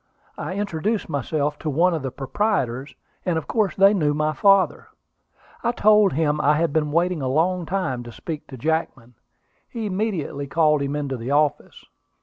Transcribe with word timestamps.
I 0.35 0.55
introduced 0.55 1.09
myself 1.09 1.59
to 1.59 1.69
one 1.69 1.93
of 1.93 2.01
the 2.01 2.09
proprietors; 2.09 2.95
and 3.23 3.37
of 3.37 3.45
course 3.47 3.75
they 3.75 3.93
knew 3.93 4.15
my 4.15 4.33
father. 4.33 4.87
I 5.63 5.73
told 5.73 6.13
him 6.13 6.41
I 6.41 6.55
had 6.55 6.73
been 6.73 6.91
waiting 6.91 7.21
a 7.21 7.27
long 7.27 7.67
time 7.67 8.01
to 8.05 8.11
speak 8.11 8.47
to 8.47 8.57
Jackman. 8.57 9.13
He 9.69 9.85
immediately 9.85 10.47
called 10.47 10.81
him 10.81 10.95
into 10.95 11.17
the 11.17 11.29
office. 11.29 11.85